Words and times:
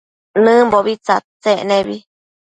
Nëmbo 0.43 0.77
tsadtsec 1.05 1.59
nebi 1.69 1.97